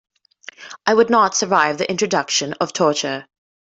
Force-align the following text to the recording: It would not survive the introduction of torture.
It 0.89 0.95
would 0.97 1.11
not 1.11 1.35
survive 1.35 1.77
the 1.77 1.87
introduction 1.87 2.53
of 2.53 2.73
torture. 2.73 3.27